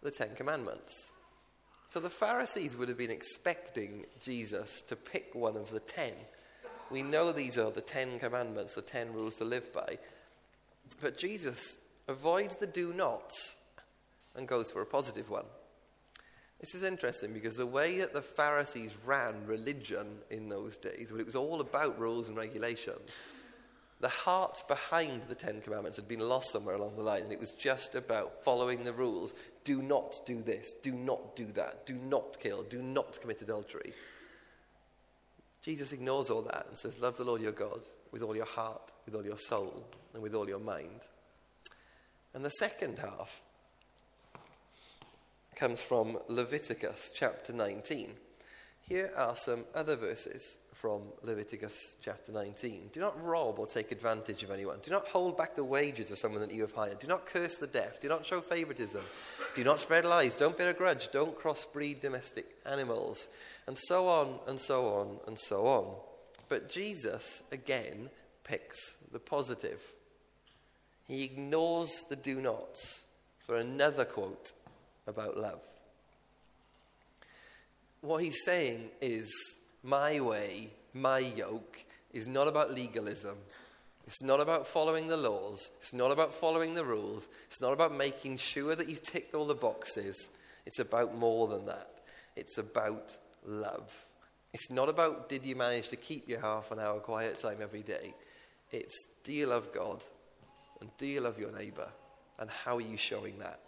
the 0.00 0.12
Ten 0.12 0.36
Commandments. 0.36 1.10
So 1.88 1.98
the 1.98 2.08
Pharisees 2.08 2.76
would 2.76 2.88
have 2.88 2.96
been 2.96 3.10
expecting 3.10 4.06
Jesus 4.22 4.80
to 4.82 4.94
pick 4.94 5.34
one 5.34 5.56
of 5.56 5.72
the 5.72 5.80
ten. 5.80 6.12
We 6.88 7.02
know 7.02 7.32
these 7.32 7.58
are 7.58 7.72
the 7.72 7.80
Ten 7.80 8.20
Commandments, 8.20 8.74
the 8.74 8.82
ten 8.82 9.12
rules 9.12 9.38
to 9.38 9.44
live 9.44 9.72
by. 9.72 9.98
But 11.00 11.18
Jesus 11.18 11.78
avoids 12.06 12.54
the 12.54 12.68
do 12.68 12.92
nots 12.92 13.56
and 14.36 14.46
goes 14.46 14.70
for 14.70 14.82
a 14.82 14.86
positive 14.86 15.30
one. 15.30 15.46
This 16.60 16.76
is 16.76 16.84
interesting 16.84 17.32
because 17.32 17.56
the 17.56 17.66
way 17.66 17.98
that 17.98 18.14
the 18.14 18.22
Pharisees 18.22 18.94
ran 19.04 19.48
religion 19.48 20.18
in 20.30 20.48
those 20.48 20.78
days, 20.78 21.08
well, 21.10 21.20
it 21.20 21.26
was 21.26 21.34
all 21.34 21.60
about 21.60 21.98
rules 21.98 22.28
and 22.28 22.38
regulations. 22.38 23.10
The 24.04 24.10
heart 24.10 24.64
behind 24.68 25.22
the 25.30 25.34
Ten 25.34 25.62
Commandments 25.62 25.96
had 25.96 26.06
been 26.06 26.20
lost 26.20 26.50
somewhere 26.50 26.74
along 26.74 26.94
the 26.94 27.02
line, 27.02 27.22
and 27.22 27.32
it 27.32 27.40
was 27.40 27.52
just 27.52 27.94
about 27.94 28.44
following 28.44 28.84
the 28.84 28.92
rules. 28.92 29.32
Do 29.64 29.80
not 29.80 30.20
do 30.26 30.42
this, 30.42 30.74
do 30.74 30.92
not 30.92 31.34
do 31.34 31.46
that, 31.52 31.86
do 31.86 31.94
not 31.94 32.38
kill, 32.38 32.64
do 32.64 32.82
not 32.82 33.18
commit 33.22 33.40
adultery. 33.40 33.94
Jesus 35.62 35.94
ignores 35.94 36.28
all 36.28 36.42
that 36.42 36.66
and 36.68 36.76
says, 36.76 37.00
Love 37.00 37.16
the 37.16 37.24
Lord 37.24 37.40
your 37.40 37.52
God 37.52 37.80
with 38.12 38.20
all 38.20 38.36
your 38.36 38.44
heart, 38.44 38.92
with 39.06 39.14
all 39.14 39.24
your 39.24 39.38
soul, 39.38 39.86
and 40.12 40.22
with 40.22 40.34
all 40.34 40.50
your 40.50 40.60
mind. 40.60 41.06
And 42.34 42.44
the 42.44 42.50
second 42.50 42.98
half 42.98 43.40
comes 45.56 45.80
from 45.80 46.18
Leviticus 46.28 47.10
chapter 47.14 47.54
19. 47.54 48.10
Here 48.86 49.12
are 49.16 49.34
some 49.34 49.64
other 49.74 49.96
verses 49.96 50.58
from 50.84 51.00
Leviticus 51.22 51.96
chapter 52.02 52.30
19. 52.30 52.90
Do 52.92 53.00
not 53.00 53.18
rob 53.24 53.58
or 53.58 53.66
take 53.66 53.90
advantage 53.90 54.42
of 54.42 54.50
anyone. 54.50 54.80
Do 54.82 54.90
not 54.90 55.08
hold 55.08 55.34
back 55.34 55.56
the 55.56 55.64
wages 55.64 56.10
of 56.10 56.18
someone 56.18 56.42
that 56.42 56.52
you 56.52 56.60
have 56.60 56.74
hired. 56.74 56.98
Do 56.98 57.06
not 57.06 57.24
curse 57.24 57.56
the 57.56 57.66
deaf. 57.66 58.02
Do 58.02 58.08
not 58.10 58.26
show 58.26 58.42
favoritism. 58.42 59.00
Do 59.56 59.64
not 59.64 59.78
spread 59.78 60.04
lies. 60.04 60.36
Don't 60.36 60.58
bear 60.58 60.68
a 60.68 60.74
grudge. 60.74 61.10
Don't 61.10 61.38
crossbreed 61.38 62.02
domestic 62.02 62.44
animals. 62.66 63.28
And 63.66 63.78
so 63.78 64.08
on 64.08 64.38
and 64.46 64.60
so 64.60 64.88
on 64.88 65.20
and 65.26 65.38
so 65.38 65.66
on. 65.66 65.94
But 66.50 66.68
Jesus, 66.68 67.42
again, 67.50 68.10
picks 68.44 68.98
the 69.10 69.20
positive. 69.20 69.80
He 71.08 71.24
ignores 71.24 72.04
the 72.10 72.16
do 72.16 72.42
nots 72.42 73.06
for 73.46 73.56
another 73.56 74.04
quote 74.04 74.52
about 75.06 75.38
love. 75.38 75.60
What 78.02 78.22
he's 78.22 78.44
saying 78.44 78.90
is, 79.00 79.32
my 79.84 80.18
way, 80.20 80.70
my 80.94 81.18
yoke, 81.18 81.84
is 82.12 82.26
not 82.26 82.48
about 82.48 82.74
legalism. 82.74 83.36
It's 84.06 84.22
not 84.22 84.40
about 84.40 84.66
following 84.66 85.08
the 85.08 85.16
laws. 85.16 85.70
It's 85.78 85.92
not 85.92 86.10
about 86.10 86.34
following 86.34 86.74
the 86.74 86.84
rules. 86.84 87.28
It's 87.48 87.60
not 87.60 87.72
about 87.72 87.94
making 87.94 88.38
sure 88.38 88.74
that 88.74 88.88
you've 88.88 89.02
ticked 89.02 89.34
all 89.34 89.46
the 89.46 89.54
boxes. 89.54 90.30
It's 90.66 90.78
about 90.78 91.16
more 91.16 91.48
than 91.48 91.66
that. 91.66 91.90
It's 92.36 92.58
about 92.58 93.16
love. 93.46 93.92
It's 94.52 94.70
not 94.70 94.88
about 94.88 95.28
did 95.28 95.44
you 95.44 95.56
manage 95.56 95.88
to 95.88 95.96
keep 95.96 96.28
your 96.28 96.40
half 96.40 96.70
an 96.70 96.78
hour 96.78 97.00
quiet 97.00 97.38
time 97.38 97.58
every 97.60 97.82
day. 97.82 98.14
It's 98.70 99.08
do 99.22 99.32
you 99.32 99.46
love 99.46 99.72
God 99.72 100.02
and 100.80 100.90
do 100.96 101.06
you 101.06 101.20
love 101.20 101.38
your 101.38 101.52
neighbour? 101.52 101.88
And 102.38 102.50
how 102.50 102.76
are 102.76 102.80
you 102.80 102.96
showing 102.96 103.38
that? 103.38 103.60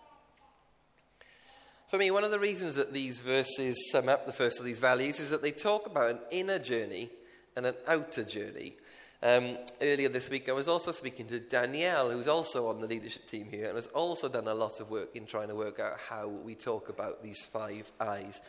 For 1.88 1.98
me, 1.98 2.10
one 2.10 2.24
of 2.24 2.32
the 2.32 2.40
reasons 2.40 2.74
that 2.74 2.92
these 2.92 3.20
verses 3.20 3.92
sum 3.92 4.08
up 4.08 4.26
the 4.26 4.32
first 4.32 4.58
of 4.58 4.64
these 4.64 4.80
values 4.80 5.20
is 5.20 5.30
that 5.30 5.40
they 5.40 5.52
talk 5.52 5.86
about 5.86 6.10
an 6.10 6.18
inner 6.32 6.58
journey 6.58 7.10
and 7.54 7.64
an 7.64 7.76
outer 7.86 8.24
journey. 8.24 8.72
Um, 9.22 9.56
earlier 9.80 10.08
this 10.08 10.28
week, 10.28 10.48
I 10.48 10.52
was 10.52 10.66
also 10.66 10.90
speaking 10.90 11.26
to 11.26 11.38
Danielle, 11.38 12.10
who's 12.10 12.26
also 12.26 12.68
on 12.68 12.80
the 12.80 12.88
leadership 12.88 13.28
team 13.28 13.46
here, 13.52 13.66
and 13.66 13.76
has 13.76 13.86
also 13.88 14.28
done 14.28 14.48
a 14.48 14.54
lot 14.54 14.80
of 14.80 14.90
work 14.90 15.14
in 15.14 15.26
trying 15.26 15.46
to 15.46 15.54
work 15.54 15.78
out 15.78 15.92
how 16.10 16.26
we 16.26 16.56
talk 16.56 16.88
about 16.88 17.22
these 17.22 17.44
five 17.44 17.90
I's. 18.00 18.40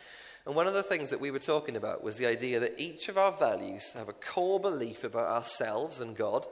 And 0.44 0.56
one 0.56 0.66
of 0.66 0.74
the 0.74 0.82
things 0.82 1.10
that 1.10 1.20
we 1.20 1.30
were 1.30 1.38
talking 1.38 1.76
about 1.76 2.02
was 2.02 2.16
the 2.16 2.26
idea 2.26 2.58
that 2.58 2.80
each 2.80 3.08
of 3.08 3.16
our 3.16 3.30
values 3.30 3.92
have 3.92 4.08
a 4.08 4.14
core 4.14 4.58
belief 4.58 5.04
about 5.04 5.28
ourselves 5.28 6.00
and 6.00 6.16
God, 6.16 6.44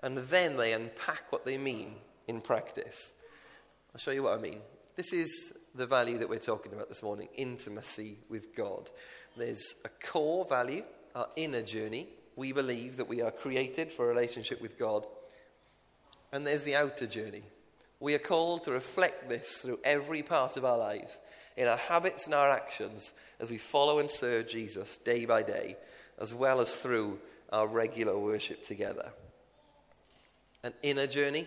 and 0.00 0.18
then 0.18 0.56
they 0.56 0.72
unpack 0.72 1.30
what 1.30 1.46
they 1.46 1.56
mean 1.56 1.94
in 2.26 2.40
practice. 2.40 3.14
I'll 3.94 4.00
show 4.00 4.10
you 4.10 4.24
what 4.24 4.36
I 4.36 4.42
mean. 4.42 4.58
This 4.96 5.12
is 5.12 5.52
the 5.74 5.86
value 5.86 6.18
that 6.18 6.28
we're 6.28 6.38
talking 6.38 6.72
about 6.72 6.88
this 6.88 7.02
morning 7.02 7.28
intimacy 7.36 8.18
with 8.28 8.54
God. 8.54 8.90
There's 9.36 9.74
a 9.84 9.88
core 10.06 10.44
value, 10.44 10.82
our 11.14 11.28
inner 11.36 11.62
journey. 11.62 12.08
We 12.36 12.52
believe 12.52 12.96
that 12.96 13.08
we 13.08 13.22
are 13.22 13.30
created 13.30 13.92
for 13.92 14.06
a 14.06 14.08
relationship 14.08 14.60
with 14.60 14.78
God. 14.78 15.06
And 16.32 16.46
there's 16.46 16.62
the 16.62 16.76
outer 16.76 17.06
journey. 17.06 17.42
We 18.00 18.14
are 18.14 18.20
called 18.20 18.64
to 18.64 18.72
reflect 18.72 19.28
this 19.28 19.58
through 19.58 19.80
every 19.84 20.22
part 20.22 20.56
of 20.56 20.64
our 20.64 20.78
lives, 20.78 21.18
in 21.56 21.66
our 21.66 21.76
habits 21.76 22.26
and 22.26 22.34
our 22.34 22.50
actions, 22.50 23.12
as 23.40 23.50
we 23.50 23.58
follow 23.58 23.98
and 23.98 24.10
serve 24.10 24.48
Jesus 24.48 24.98
day 24.98 25.24
by 25.24 25.42
day, 25.42 25.76
as 26.20 26.34
well 26.34 26.60
as 26.60 26.74
through 26.74 27.18
our 27.50 27.66
regular 27.66 28.18
worship 28.18 28.62
together 28.62 29.12
an 30.62 30.72
inner 30.82 31.06
journey 31.06 31.46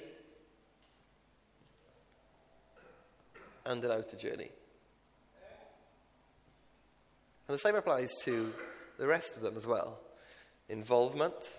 and 3.65 3.84
an 3.84 3.91
outer 3.91 4.18
journey. 4.18 4.50
And 7.48 7.56
the 7.56 7.60
same 7.60 7.75
applies 7.75 8.12
to 8.24 8.53
the 8.98 9.08
rest 9.08 9.36
of 9.36 9.41
them 9.41 9.58
as 9.58 9.68
well 9.68 10.00
involvement, 10.70 11.50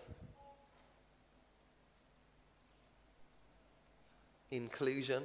inclusion. 4.51 5.23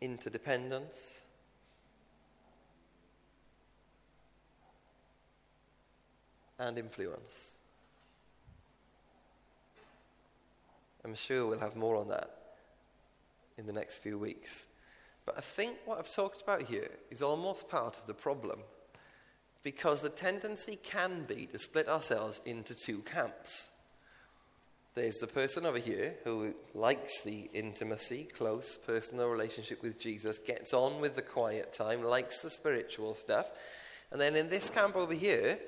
Interdependence, 0.00 1.24
and 6.58 6.76
influence. 6.76 7.56
I'm 11.04 11.14
sure 11.14 11.46
we'll 11.46 11.58
have 11.60 11.76
more 11.76 11.96
on 11.96 12.08
that 12.08 12.30
in 13.58 13.66
the 13.66 13.72
next 13.72 13.98
few 13.98 14.18
weeks. 14.18 14.66
But 15.26 15.38
I 15.38 15.40
think 15.40 15.76
what 15.84 15.98
I've 15.98 16.10
talked 16.10 16.42
about 16.42 16.62
here 16.62 16.90
is 17.10 17.22
almost 17.22 17.68
part 17.68 17.98
of 17.98 18.06
the 18.06 18.14
problem. 18.14 18.60
Because 19.62 20.02
the 20.02 20.10
tendency 20.10 20.76
can 20.76 21.24
be 21.24 21.46
to 21.46 21.58
split 21.58 21.88
ourselves 21.88 22.40
into 22.44 22.74
two 22.74 22.98
camps. 22.98 23.70
There's 24.94 25.16
the 25.16 25.26
person 25.26 25.66
over 25.66 25.78
here 25.78 26.14
who 26.22 26.54
likes 26.74 27.22
the 27.22 27.50
intimacy, 27.52 28.28
close 28.32 28.76
personal 28.76 29.28
relationship 29.28 29.82
with 29.82 29.98
Jesus, 29.98 30.38
gets 30.38 30.72
on 30.72 31.00
with 31.00 31.16
the 31.16 31.22
quiet 31.22 31.72
time, 31.72 32.04
likes 32.04 32.40
the 32.40 32.50
spiritual 32.50 33.14
stuff. 33.14 33.50
And 34.12 34.20
then 34.20 34.36
in 34.36 34.50
this 34.50 34.70
camp 34.70 34.94
over 34.94 35.14
here, 35.14 35.58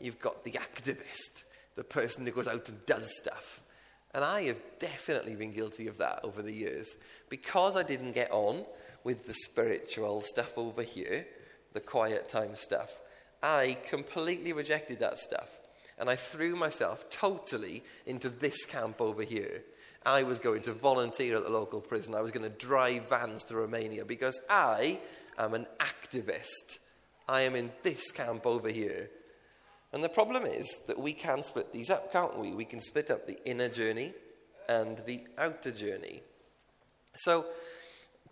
you've 0.00 0.20
got 0.20 0.44
the 0.44 0.52
activist, 0.52 1.44
the 1.76 1.84
person 1.84 2.26
who 2.26 2.32
goes 2.32 2.48
out 2.48 2.68
and 2.68 2.84
does 2.84 3.16
stuff. 3.16 3.62
And 4.14 4.24
I 4.24 4.42
have 4.44 4.62
definitely 4.78 5.34
been 5.34 5.52
guilty 5.52 5.88
of 5.88 5.98
that 5.98 6.20
over 6.22 6.40
the 6.40 6.54
years. 6.54 6.96
Because 7.28 7.76
I 7.76 7.82
didn't 7.82 8.12
get 8.12 8.30
on 8.30 8.64
with 9.02 9.26
the 9.26 9.34
spiritual 9.34 10.22
stuff 10.22 10.56
over 10.56 10.82
here, 10.82 11.26
the 11.72 11.80
quiet 11.80 12.28
time 12.28 12.54
stuff, 12.54 13.00
I 13.42 13.76
completely 13.90 14.52
rejected 14.52 15.00
that 15.00 15.18
stuff. 15.18 15.60
And 15.98 16.08
I 16.08 16.16
threw 16.16 16.56
myself 16.56 17.10
totally 17.10 17.82
into 18.06 18.28
this 18.28 18.64
camp 18.64 19.00
over 19.00 19.22
here. 19.22 19.62
I 20.06 20.22
was 20.22 20.38
going 20.38 20.62
to 20.62 20.72
volunteer 20.72 21.36
at 21.36 21.44
the 21.44 21.50
local 21.50 21.80
prison. 21.80 22.14
I 22.14 22.20
was 22.20 22.30
going 22.30 22.50
to 22.50 22.56
drive 22.66 23.08
vans 23.08 23.44
to 23.44 23.56
Romania 23.56 24.04
because 24.04 24.40
I 24.48 25.00
am 25.38 25.54
an 25.54 25.66
activist. 25.78 26.78
I 27.28 27.42
am 27.42 27.56
in 27.56 27.70
this 27.82 28.10
camp 28.10 28.46
over 28.46 28.68
here. 28.68 29.10
And 29.94 30.02
the 30.02 30.08
problem 30.08 30.44
is 30.44 30.68
that 30.88 30.98
we 30.98 31.12
can 31.12 31.44
split 31.44 31.72
these 31.72 31.88
up, 31.88 32.12
can't 32.12 32.36
we? 32.36 32.52
We 32.52 32.64
can 32.64 32.80
split 32.80 33.12
up 33.12 33.26
the 33.26 33.38
inner 33.48 33.68
journey 33.68 34.12
and 34.68 35.00
the 35.06 35.22
outer 35.38 35.70
journey. 35.70 36.20
So, 37.14 37.46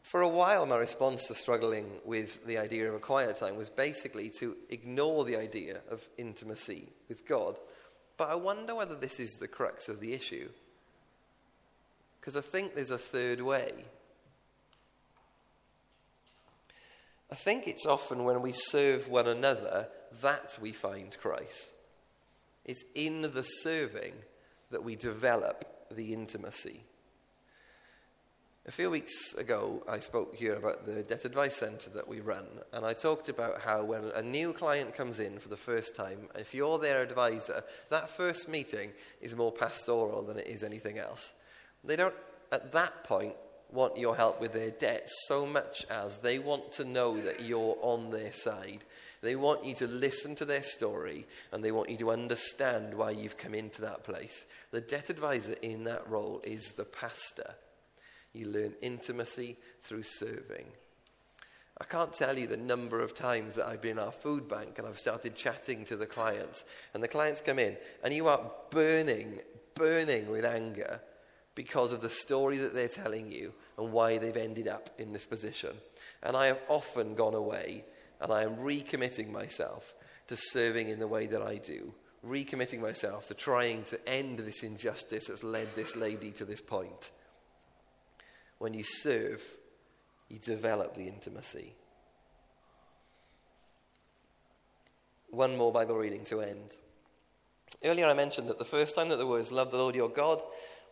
For 0.02 0.23
a 0.23 0.28
while, 0.28 0.66
my 0.66 0.76
response 0.76 1.28
to 1.28 1.35
struggling 1.35 1.87
with 2.04 2.45
the 2.45 2.59
idea 2.59 2.88
of 2.88 2.95
a 2.95 2.99
quiet 2.99 3.37
time 3.37 3.57
was 3.57 3.71
basically 3.71 4.28
to 4.40 4.57
ignore 4.69 5.25
the 5.25 5.37
idea 5.37 5.81
of 5.88 6.07
intimacy 6.19 6.88
with 7.09 7.26
God. 7.26 7.57
But 8.16 8.28
I 8.28 8.35
wonder 8.35 8.75
whether 8.75 8.97
this 8.97 9.21
is 9.21 9.35
the 9.35 9.49
crux 9.49 9.88
of 9.88 10.00
the 10.00 10.12
issue. 10.12 10.49
Because 12.21 12.37
I 12.37 12.40
think 12.40 12.75
there's 12.75 12.90
a 12.90 12.99
third 12.99 13.40
way. 13.40 13.85
I 17.33 17.35
think 17.35 17.67
it's 17.67 17.87
often 17.87 18.25
when 18.25 18.43
we 18.43 18.53
serve 18.53 19.09
one 19.09 19.27
another 19.27 19.89
that 20.21 20.59
we 20.61 20.73
find 20.73 21.17
Christ. 21.19 21.73
It's 22.67 22.85
in 22.95 23.23
the 23.23 23.43
serving 23.43 24.12
that 24.71 24.85
we 24.85 24.97
develop 24.97 25.65
the 25.91 26.12
intimacy. 26.12 26.83
A 28.67 28.71
few 28.71 28.91
weeks 28.91 29.33
ago, 29.33 29.83
I 29.89 30.01
spoke 30.01 30.37
here 30.37 30.57
about 30.57 30.85
the 30.85 31.03
debt 31.05 31.25
advice 31.25 31.57
centre 31.57 31.89
that 31.95 32.07
we 32.07 32.21
run, 32.21 32.45
and 32.75 32.85
I 32.85 32.93
talked 32.93 33.31
about 33.31 33.62
how 33.62 33.83
when 33.83 34.11
a 34.15 34.21
new 34.21 34.53
client 34.53 34.95
comes 34.95 35.19
in 35.19 35.39
for 35.39 35.49
the 35.49 35.57
first 35.57 35.97
time, 35.97 36.29
if 36.35 36.53
you're 36.53 36.79
their 36.79 37.01
advisor, 37.01 37.65
that 37.89 38.11
first 38.11 38.47
meeting 38.47 38.91
is 39.23 39.35
more 39.35 39.53
pastoral 39.53 40.21
than 40.21 40.37
it 40.37 40.49
is 40.49 40.62
anything 40.62 40.99
else. 40.99 41.33
They 41.83 41.97
don't, 41.97 42.15
at 42.53 42.73
that 42.73 43.05
point, 43.05 43.37
want 43.73 43.97
your 43.97 44.17
help 44.17 44.41
with 44.41 44.52
their 44.52 44.71
debt 44.71 45.09
so 45.26 45.47
much 45.47 45.85
as 45.91 46.19
they 46.19 46.38
want 46.38 46.73
to 46.73 46.85
know 46.85 47.21
that 47.21 47.41
you're 47.41 47.76
on 47.81 48.11
their 48.11 48.33
side. 48.33 48.85
They 49.23 49.37
want 49.37 49.64
you 49.64 49.75
to 49.75 49.87
listen 49.87 50.35
to 50.37 50.45
their 50.45 50.62
story 50.62 51.26
and 51.52 51.64
they 51.64 51.73
want 51.73 51.91
you 51.91 51.97
to 51.99 52.11
understand 52.11 52.93
why 52.95 53.12
you've 53.12 53.38
come 53.38 53.55
into 53.55 53.81
that 53.83 54.05
place. 54.05 54.47
The 54.73 54.81
debt 54.81 55.11
advisor 55.11 55.55
in 55.62 55.85
that 55.85 56.09
role 56.09 56.41
is 56.45 56.73
the 56.73 56.85
pastor. 56.85 57.55
You 58.33 58.49
learn 58.49 58.75
intimacy 58.83 59.57
through 59.83 60.02
serving. 60.02 60.67
I 61.81 61.85
can't 61.85 62.12
tell 62.12 62.38
you 62.38 62.47
the 62.47 62.57
number 62.57 63.00
of 63.00 63.14
times 63.14 63.55
that 63.55 63.67
I've 63.67 63.81
been 63.81 63.99
in 63.99 64.05
our 64.05 64.12
food 64.12 64.49
bank 64.49 64.79
and 64.79 64.87
I've 64.87 64.99
started 64.99 65.35
chatting 65.35 65.85
to 65.87 65.97
the 65.97 66.07
clients, 66.07 66.64
and 66.95 67.02
the 67.02 67.09
clients 67.09 67.41
come 67.41 67.59
in, 67.59 67.76
and 68.05 68.14
you 68.14 68.29
are 68.29 68.50
burning, 68.71 69.41
burning 69.75 70.31
with 70.31 70.45
anger 70.45 71.00
because 71.55 71.93
of 71.93 72.00
the 72.00 72.11
story 72.11 72.59
that 72.59 72.75
they're 72.75 72.88
telling 72.88 73.33
you 73.33 73.52
and 73.79 73.93
why 73.93 74.19
they've 74.19 74.37
ended 74.37 74.69
up 74.69 74.91
in 74.99 75.12
this 75.12 75.25
position. 75.25 75.76
And 76.23 76.37
I 76.37 76.47
have 76.47 76.61
often 76.69 77.14
gone 77.14 77.35
away 77.35 77.85
and 78.21 78.33
I 78.33 78.43
am 78.43 78.57
recommitting 78.57 79.31
myself 79.31 79.95
to 80.29 80.37
serving 80.37 80.88
in 80.88 80.99
the 80.99 81.09
way 81.09 81.26
that 81.26 81.43
I 81.43 81.57
do, 81.57 81.93
recommitting 82.26 82.81
myself 82.81 83.29
to 83.29 83.35
trying 83.35 83.83
to 83.85 84.09
end 84.09 84.38
this 84.38 84.62
injustice 84.62 85.26
that's 85.26 85.43
led 85.43 85.75
this 85.75 85.97
lady 85.97 86.31
to 86.33 86.45
this 86.45 86.61
point. 86.61 87.11
When 88.59 88.75
you 88.75 88.85
serve, 88.85 89.43
you 90.29 90.38
develop 90.38 90.95
the 90.95 91.09
intimacy. 91.09 91.75
One 95.31 95.57
more 95.57 95.73
Bible 95.73 95.97
reading 95.97 96.25
to 96.26 96.43
end. 96.43 96.76
Earlier, 97.83 98.07
I 98.07 98.14
mentioned 98.14 98.49
that 98.49 98.59
the 98.59 98.64
first 98.64 98.95
time 98.95 99.09
that 99.09 99.17
the 99.17 99.26
words 99.26 99.50
love 99.50 99.71
the 99.71 99.79
Lord 99.79 99.97
your 99.97 100.09
God 100.09 100.43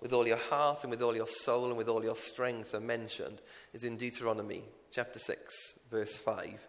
with 0.01 0.13
all 0.13 0.27
your 0.27 0.37
heart 0.37 0.83
and 0.83 0.91
with 0.91 1.03
all 1.03 1.15
your 1.15 1.29
soul 1.29 1.69
and 1.69 1.77
with 1.77 1.89
all 1.89 2.03
your 2.03 2.17
strength 2.17 2.75
are 2.75 2.81
mentioned 2.81 3.41
is 3.73 3.85
in 3.85 3.97
Deuteronomy 3.97 4.63
chapter 4.91 5.19
6, 5.19 5.79
verse 5.91 6.17
5. 6.17 6.67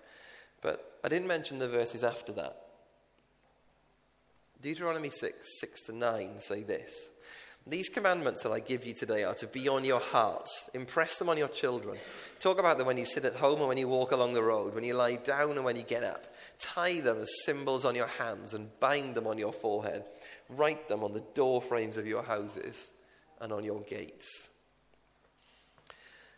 But 0.62 1.00
I 1.04 1.10
didn't 1.10 1.28
mention 1.28 1.60
the 1.60 1.70
verses 1.70 2.04
after 2.04 2.32
that. 2.34 2.58
Deuteronomy 4.62 5.10
6, 5.10 5.60
6 5.60 5.82
to 5.86 5.96
9 5.96 6.40
say 6.40 6.64
this 6.64 7.10
these 7.68 7.90
commandments 7.90 8.42
that 8.42 8.52
I 8.52 8.60
give 8.60 8.88
you 8.88 8.94
today 8.94 9.24
are 9.24 9.36
to 9.36 9.46
be 9.46 9.68
on 9.70 9.86
your 9.86 10.00
hearts. 10.00 10.72
Impress 10.74 11.20
them 11.20 11.30
on 11.30 11.38
your 11.38 11.48
children. 11.48 11.96
Talk 12.40 12.60
about 12.60 12.80
them 12.80 12.88
when 12.88 12.98
you 12.98 13.06
sit 13.06 13.24
at 13.24 13.36
home 13.36 13.60
and 13.60 13.68
when 13.68 13.78
you 13.78 13.88
walk 13.88 14.12
along 14.12 14.34
the 14.34 14.42
road, 14.42 14.74
when 14.74 14.84
you 14.84 14.96
lie 14.96 15.18
down 15.18 15.52
and 15.52 15.64
when 15.64 15.76
you 15.76 15.84
get 15.84 16.04
up. 16.04 16.26
Tie 16.58 17.02
them 17.02 17.20
as 17.20 17.30
symbols 17.46 17.86
on 17.86 17.94
your 17.94 18.08
hands 18.08 18.56
and 18.56 18.80
bind 18.80 19.14
them 19.14 19.28
on 19.28 19.38
your 19.38 19.54
forehead. 19.54 20.04
Write 20.50 20.88
them 20.88 21.04
on 21.04 21.14
the 21.14 21.24
door 21.36 21.62
frames 21.62 21.98
of 21.98 22.08
your 22.08 22.24
houses 22.24 22.94
and 23.42 23.52
on 23.52 23.64
your 23.64 23.82
gates. 23.82 24.50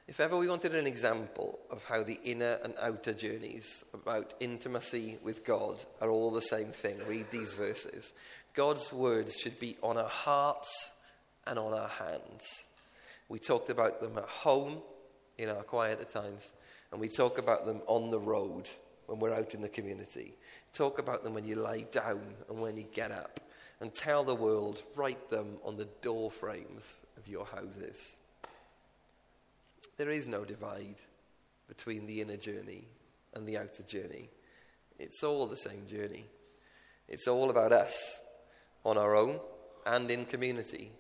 If 0.08 0.20
ever 0.20 0.38
we 0.38 0.50
wanted 0.50 0.76
an 0.76 0.86
example 0.86 1.60
of 1.72 1.84
how 1.86 2.04
the 2.04 2.20
inner 2.24 2.60
and 2.64 2.74
outer 2.82 3.14
journeys 3.14 3.86
about 3.94 4.34
intimacy 4.40 5.18
with 5.24 5.46
God 5.46 5.84
are 6.02 6.10
all 6.10 6.32
the 6.32 6.42
same 6.42 6.70
thing, 6.70 6.98
read 7.08 7.28
these 7.32 7.54
verses. 7.54 8.14
God's 8.54 8.92
words 8.92 9.38
should 9.38 9.60
be 9.60 9.78
on 9.82 9.98
our 9.98 10.10
hearts 10.10 10.92
and 11.48 11.58
on 11.58 11.74
our 11.74 11.88
hands. 11.88 12.68
We 13.30 13.40
talked 13.40 13.70
about 13.70 14.02
them 14.02 14.18
at 14.18 14.26
home 14.26 14.80
in 15.38 15.50
our 15.50 15.64
quieter 15.64 16.04
times, 16.04 16.54
and 16.92 17.00
we 17.00 17.08
talk 17.08 17.38
about 17.38 17.66
them 17.66 17.82
on 17.88 18.10
the 18.10 18.20
road 18.20 18.70
when 19.08 19.20
we're 19.20 19.34
out 19.34 19.54
in 19.54 19.62
the 19.62 19.70
community. 19.70 20.34
Talk 20.74 21.00
about 21.00 21.24
them 21.24 21.34
when 21.34 21.46
you 21.46 21.56
lie 21.56 21.86
down 21.92 22.22
and 22.50 22.60
when 22.60 22.78
you 22.78 22.86
get 22.94 23.12
up. 23.12 23.40
And 23.80 23.94
tell 23.94 24.24
the 24.24 24.36
world, 24.36 24.82
write 24.96 25.30
them 25.30 25.58
on 25.64 25.76
the 25.76 25.90
door 26.02 26.32
frames 26.32 27.06
of 27.18 27.28
your 27.28 27.46
houses. 27.46 28.18
There 29.98 30.10
is 30.10 30.28
no 30.28 30.46
divide 30.46 31.00
between 31.68 32.06
the 32.06 32.22
inner 32.22 32.38
journey 32.38 32.86
and 33.34 33.48
the 33.48 33.58
outer 33.58 33.84
journey. 33.84 34.30
It's 35.00 35.24
all 35.24 35.48
the 35.48 35.58
same 35.58 35.86
journey. 35.88 36.26
It's 37.08 37.28
all 37.28 37.50
about 37.50 37.72
us 37.72 38.22
on 38.86 38.98
our 38.98 39.16
own 39.16 39.40
and 39.86 40.10
in 40.10 40.26
community 40.26 40.92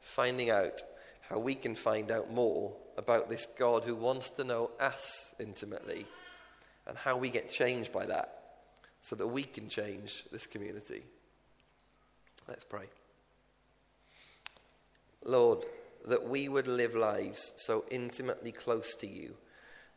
finding 0.00 0.50
out 0.50 0.82
how 1.28 1.38
we 1.38 1.54
can 1.54 1.74
find 1.74 2.10
out 2.10 2.32
more 2.32 2.74
about 2.96 3.28
this 3.28 3.46
God 3.58 3.84
who 3.84 3.94
wants 3.94 4.30
to 4.30 4.44
know 4.44 4.70
us 4.80 5.34
intimately 5.38 6.06
and 6.86 6.96
how 6.96 7.16
we 7.16 7.30
get 7.30 7.50
changed 7.50 7.92
by 7.92 8.06
that 8.06 8.34
so 9.02 9.14
that 9.16 9.26
we 9.26 9.42
can 9.42 9.68
change 9.68 10.24
this 10.32 10.46
community. 10.46 11.02
Let's 12.48 12.64
pray. 12.64 12.86
Lord, 15.24 15.64
that 16.06 16.26
we 16.26 16.48
would 16.48 16.66
live 16.66 16.94
lives 16.94 17.52
so 17.56 17.84
intimately 17.90 18.52
close 18.52 18.94
to 18.96 19.06
you 19.06 19.34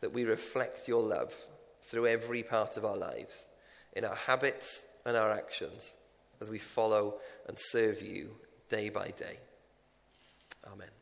that 0.02 0.12
we 0.12 0.26
reflect 0.26 0.88
your 0.88 1.02
love 1.02 1.34
through 1.82 2.08
every 2.08 2.44
part 2.44 2.76
of 2.76 2.86
our 2.86 2.98
lives, 2.98 3.48
in 3.94 4.04
our 4.04 4.16
habits 4.16 4.86
and 5.06 5.16
our 5.16 5.32
actions, 5.32 5.96
as 6.42 6.50
we 6.50 6.60
follow 6.60 7.16
and 7.48 7.58
serve 7.58 8.02
you 8.02 8.32
day 8.70 8.90
by 8.90 9.10
day. 9.10 9.38
Amen. 10.72 11.01